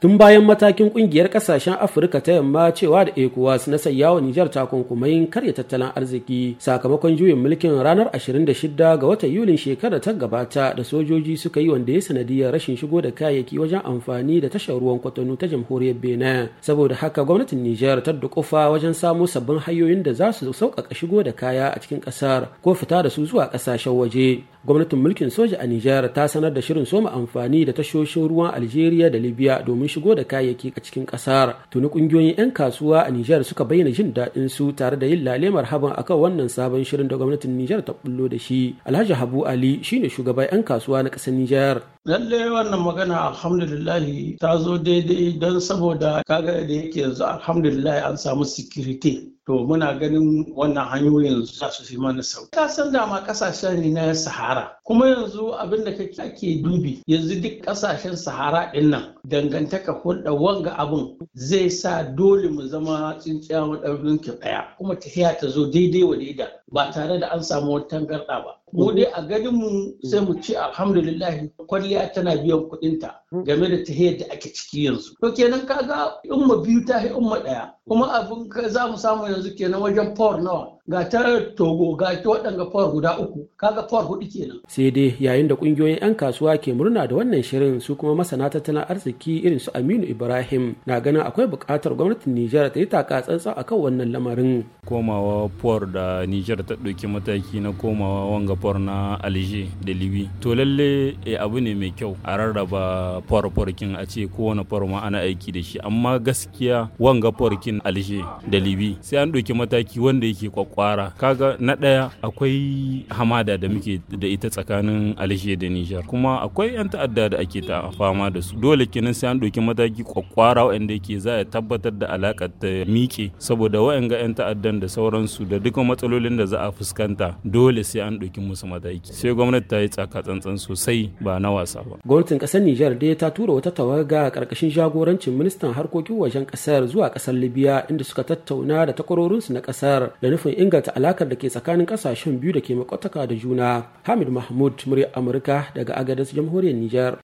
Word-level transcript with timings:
Tun 0.00 0.18
bayan 0.20 0.44
matakin 0.44 0.90
ƙungiyar 0.92 1.28
ƙasashen 1.32 1.72
Afirka 1.80 2.20
ta 2.20 2.32
yamma 2.32 2.68
cewa 2.72 3.04
da 3.06 3.12
ECOWAS 3.16 3.66
na 3.68 3.78
sayyawa 3.78 4.20
Nijar 4.20 4.50
takunkumayin 4.52 5.24
karya 5.30 5.52
tattalin 5.56 5.88
arziki 5.96 6.56
sakamakon 6.60 7.16
juyin 7.16 7.38
mulkin 7.40 7.72
ranar 7.82 8.10
26 8.12 8.76
ga 8.76 9.06
watan 9.06 9.32
Yulin 9.32 9.56
shekarar 9.56 9.98
ta 10.02 10.12
gabata 10.12 10.76
da 10.76 10.84
sojoji 10.84 11.38
suka 11.38 11.60
yi 11.60 11.68
wanda 11.72 11.92
ya 11.92 12.00
sanadiyar 12.00 12.52
rashin 12.52 12.76
shigo 12.76 13.00
da 13.00 13.08
kayayyaki 13.10 13.56
wajen 13.58 13.80
amfani 13.84 14.40
da 14.42 14.48
tashar 14.52 14.76
ruwan 14.76 15.00
kwatano 15.00 15.32
ta 15.38 15.46
jamhuriyar 15.48 15.94
Benin. 15.96 16.48
Saboda 16.60 16.94
haka 16.94 17.24
gwamnatin 17.24 17.62
Nijar 17.64 18.02
ta 18.04 18.12
dukufa 18.12 18.68
wajen 18.68 18.92
samo 18.92 19.24
sabbin 19.26 19.58
hanyoyin 19.64 20.02
da 20.02 20.12
za 20.12 20.30
su 20.32 20.52
sauƙaƙa 20.52 20.92
shigo 20.94 21.22
da 21.24 21.32
kaya 21.32 21.72
a 21.72 21.80
cikin 21.80 22.00
ƙasar 22.04 22.48
ko 22.62 22.74
fita 22.74 23.02
da 23.02 23.08
su 23.08 23.24
zuwa 23.24 23.48
ƙasashen 23.48 23.96
waje. 23.96 24.44
Gwamnatin 24.66 24.98
mulkin 24.98 25.30
soja 25.30 25.58
a 25.62 25.66
Nijar 25.66 26.10
ta 26.12 26.26
sanar 26.28 26.50
da 26.50 26.60
shirin 26.60 26.84
soma 26.86 27.10
amfani 27.14 27.64
da 27.64 27.72
tashoshin 27.72 28.26
ruwan 28.28 28.50
Algeria 28.54 29.08
da 29.10 29.18
Libya 29.18 29.62
domin 29.62 29.86
shigo 29.88 30.12
da 30.16 30.24
kayayyaki 30.24 30.72
a 30.76 30.80
cikin 30.82 31.06
ƙasar 31.06 31.54
tuni 31.70 31.86
ƙungiyoyin 31.88 32.34
'yan 32.38 32.50
kasuwa 32.52 33.06
a 33.06 33.10
Nijar 33.12 33.44
suka 33.44 33.64
bayyana 33.64 33.92
jin 33.94 34.12
daɗin 34.12 34.48
su 34.50 34.72
tare 34.72 34.98
da 34.98 35.06
yin 35.06 35.22
lalemar 35.22 35.64
haban 35.70 35.92
akan 35.94 36.16
wannan 36.18 36.48
sabon 36.50 36.82
shirin 36.84 37.06
da 37.08 37.14
gwamnatin 37.16 37.54
Nijar 37.56 37.84
ta 37.84 37.92
bullo 37.94 38.26
da 38.28 38.38
shi. 38.38 38.74
Alhaji 38.84 39.14
Habu 39.14 39.46
Ali 39.46 39.78
shine 39.84 40.08
shugaban 40.10 40.50
'yan 40.50 40.64
kasuwa 40.64 41.02
na 41.04 41.10
ƙasar 41.14 41.30
Nijar. 41.32 41.82
Lalle 42.04 42.50
wannan 42.50 42.82
magana 42.82 43.30
alhamdulillahi 43.30 44.38
ta 44.40 44.58
zo 44.58 44.78
daidai 44.78 45.38
don 45.38 45.60
saboda 45.60 46.22
kaga 46.26 46.66
da 46.66 46.74
yake 46.74 47.06
yanzu 47.06 47.22
alhamdulillahi 47.22 48.02
an 48.02 48.16
samu 48.18 48.42
security. 48.44 49.35
To 49.46 49.52
muna 49.66 49.94
ganin 49.98 50.44
wannan 50.56 50.88
hanyoyin 50.88 51.44
za 51.46 51.70
su 51.70 51.84
fi 51.84 51.96
mana 51.96 52.22
sauƙi 52.22 52.50
ka 52.50 52.68
san 52.68 52.92
dama 52.92 53.20
ƙasashen 53.26 53.80
ne 53.80 53.90
na 53.90 54.14
sahara 54.14 54.75
kuma 54.86 55.08
yanzu 55.08 55.54
abin 55.58 55.84
da 55.84 55.92
kake 55.96 56.22
ake 56.22 56.62
dubi 56.62 57.02
yanzu 57.06 57.40
duk 57.42 57.60
ƙasashen 57.66 58.16
sahara 58.16 58.70
ɗin 58.72 58.90
nan 58.90 59.14
dangantaka 59.24 59.92
hulɗa 59.92 60.30
wanga 60.32 60.70
abin 60.78 61.18
zai 61.34 61.70
sa 61.70 62.02
dole 62.02 62.48
mu 62.48 62.62
zama 62.68 63.16
tsinciya 63.18 63.66
maɗaurin 63.66 64.18
ki 64.22 64.30
ɗaya. 64.30 64.76
Kuma 64.78 64.94
tafiya 64.94 65.34
ta 65.40 65.48
zo 65.48 65.66
daidai 65.70 66.02
wa 66.04 66.16
daida 66.16 66.48
ba 66.72 66.90
tare 66.92 67.18
da 67.20 67.28
an 67.32 67.42
samu 67.42 67.72
wata 67.72 67.88
tangarɗa 67.88 68.44
ba. 68.44 68.54
Mu 68.72 68.92
dai 68.94 69.04
a 69.12 69.22
ganin 69.26 69.54
mu 69.54 69.92
sai 70.04 70.20
mu 70.20 70.40
ce 70.40 70.54
alhamdulillah 70.54 71.34
kwalliya 71.66 72.12
tana 72.14 72.36
biyan 72.36 72.68
kuɗinta 72.70 73.10
game 73.44 73.68
da 73.68 73.82
tahiyar 73.84 74.18
da 74.18 74.24
ake 74.34 74.52
ciki 74.54 74.84
yanzu. 74.84 75.14
To 75.20 75.32
kenan 75.32 75.66
kaga 75.66 76.14
umma 76.30 76.62
biyu 76.62 76.84
ta 76.86 77.00
umma 77.10 77.40
ɗaya. 77.42 77.72
Kuma 77.88 78.06
abin 78.12 78.48
za 78.70 78.86
mu 78.86 78.96
samu 78.96 79.24
yanzu 79.26 79.50
kenan 79.58 79.80
wajen 79.82 80.14
power 80.14 80.40
nawa? 80.40 80.75
Ga 80.88 81.02
ta 81.10 81.18
togo 81.58 81.96
ga 81.98 82.14
ta 82.22 82.28
waɗanga 82.30 82.64
power 82.70 82.90
guda 82.94 83.18
uku. 83.18 83.42
Kaga 83.58 83.82
power 83.90 84.06
huɗu 84.06 84.26
kenan. 84.30 84.58
Sai 84.70 84.90
dai 84.94 85.16
yayin 85.18 85.48
da 85.50 85.54
ƙungiyoyin 85.58 85.98
'yan 85.98 86.14
kasuwa 86.14 86.54
ke 86.62 86.70
murna 86.70 87.06
da 87.10 87.14
wannan 87.18 87.42
shirin 87.42 87.80
su 87.82 87.96
kuma 87.98 88.14
masana 88.14 88.46
tattalin 88.46 88.86
arziki 88.86 89.42
irin 89.42 89.58
su 89.58 89.70
aminu 89.74 90.06
ibrahim 90.06 90.76
na 90.86 91.00
ganin 91.02 91.26
akwai 91.26 91.50
buƙatar 91.50 91.90
gwamnatin 91.98 92.34
nijar 92.38 92.70
ta 92.70 92.78
yi 92.78 92.86
taka 92.86 93.22
tsantsan 93.26 93.58
akan 93.58 93.78
wannan 93.82 94.12
lamarin. 94.14 94.62
Komawa 94.86 95.50
por 95.58 95.90
da 95.90 96.22
nijar 96.22 96.62
ta 96.62 96.78
ɗauki 96.78 97.06
mataki 97.10 97.58
na 97.58 97.72
komawa 97.74 98.30
wanga 98.30 98.54
por 98.54 98.78
na 98.78 99.18
alger 99.18 99.66
da 99.82 99.90
libi 99.92 100.30
to 100.38 100.54
lalle 100.54 101.18
e, 101.26 101.34
abu 101.34 101.58
ne 101.58 101.74
mai 101.74 101.90
kyau 101.90 102.14
a 102.22 102.38
rarraba 102.38 103.18
por 103.26 103.50
porkin 103.50 103.98
a 103.98 104.06
ce 104.06 104.30
kowane 104.30 104.62
por 104.62 104.86
ma 104.86 105.02
ana 105.02 105.18
aiki 105.26 105.50
da 105.50 105.62
shi. 105.62 105.78
Amma 105.82 106.22
gaskiya 106.22 106.94
wanga 106.98 107.32
porkin 107.34 107.82
alger 107.82 108.22
da 108.46 108.58
libi 108.62 108.94
sai 109.02 109.18
an 109.18 109.32
ɗauki 109.34 109.50
mataki 109.50 109.98
wanda 109.98 110.26
yake 110.30 110.46
kwakwara 110.76 111.10
kaga 111.16 111.56
na 111.58 111.74
ɗaya 111.74 112.10
akwai 112.22 113.04
hamada 113.08 113.56
da 113.58 113.68
muke 113.68 114.00
da 114.18 114.28
ita 114.28 114.50
tsakanin 114.50 115.14
alger 115.16 115.56
da 115.56 115.68
nijar 115.68 116.02
kuma 116.04 116.40
akwai 116.44 116.74
'yan 116.74 116.88
ta'adda 116.92 117.28
da 117.32 117.38
ake 117.38 117.60
ta 117.64 117.90
fama 117.96 118.30
da 118.30 118.42
su. 118.42 118.56
Dole 118.56 118.86
kenan 118.86 119.14
sai 119.14 119.30
an 119.30 119.40
ɗauki 119.40 119.60
mataki 119.60 120.02
kwakwara 120.04 120.64
wanda 120.64 120.92
yake 120.94 121.18
za 121.18 121.38
a 121.40 121.44
tabbatar 121.44 121.92
da 121.92 122.06
alaƙar 122.12 122.50
ta 122.60 122.68
miƙe. 122.84 123.30
Saboda 123.38 123.80
wa'anga 123.80 124.20
'yan 124.20 124.34
ta'addan 124.34 124.80
da 124.80 124.86
sauransu 124.88 125.44
da 125.48 125.58
duka 125.58 125.80
matsalolin 125.84 126.36
da 126.36 126.46
za 126.46 126.58
a 126.60 126.72
fuskanta 126.72 127.34
dole 127.44 127.82
sai 127.84 128.00
an 128.00 128.18
ɗauki 128.20 128.40
musu 128.40 128.66
mataki. 128.66 129.00
Sai 129.12 129.32
gwamnati 129.32 129.68
ta 129.68 129.78
yi 129.80 129.88
tsaka 129.88 130.22
tsantsan 130.22 130.58
sosai 130.60 131.08
ba 131.20 131.38
na 131.40 131.50
wasa 131.50 131.80
ba. 131.82 131.96
Gwamnatin 132.04 132.38
ƙasar 132.38 132.60
nijar 132.60 132.92
dai 132.98 133.14
ta 133.16 133.30
tura 133.30 133.52
wata 133.56 133.70
tawaga 133.72 134.28
ƙarƙashin 134.30 134.70
jagorancin 134.70 135.32
ministan 135.38 135.72
harkokin 135.72 136.18
wajen 136.20 136.44
ƙasar 136.44 136.84
zuwa 136.86 137.08
ƙasar 137.10 137.32
libya 137.34 137.86
inda 137.88 138.04
suka 138.04 138.22
tattauna 138.24 138.86
da 138.86 138.92
takwarorinsu 138.92 139.52
na 139.56 139.60
ƙasar 139.60 140.10
da 140.20 140.28
nufin 140.28 140.65
inganta 140.66 140.90
alakar 140.98 141.28
da 141.28 141.36
ke 141.38 141.46
tsakanin 141.48 141.86
ƙasashen 141.86 142.40
biyu 142.42 142.52
da 142.52 142.60
ke 142.60 142.74
makwataka 142.74 143.26
da 143.28 143.34
juna. 143.34 143.86
Hamid 144.02 144.28
mahmud 144.28 144.74
murya 144.86 145.06
amurka 145.14 145.70
daga 145.74 145.94
agadas 145.94 146.34
jamhuriyar 146.34 146.74
nijar. 146.74 147.14